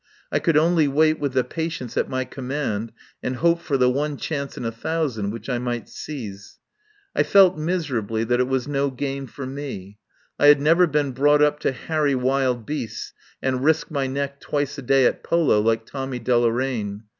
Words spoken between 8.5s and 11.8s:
no game for me. I had never been brought up to